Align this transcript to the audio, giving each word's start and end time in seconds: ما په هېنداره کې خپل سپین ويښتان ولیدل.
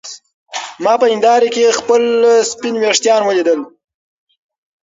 ما 0.83 0.93
په 1.01 1.05
هېنداره 1.11 1.47
کې 1.55 1.75
خپل 1.79 2.01
سپین 2.51 2.75
ويښتان 2.77 3.21
ولیدل. 3.25 3.59